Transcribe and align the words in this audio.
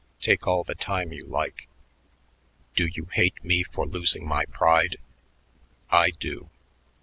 Take 0.19 0.47
all 0.47 0.63
the 0.63 0.73
time 0.73 1.13
you 1.13 1.27
like. 1.27 1.67
Do 2.75 2.87
you 2.87 3.05
hate 3.05 3.43
me 3.45 3.61
for 3.61 3.85
losing 3.85 4.27
my 4.27 4.45
pride? 4.45 4.97
I 5.91 6.09
do. 6.19 6.49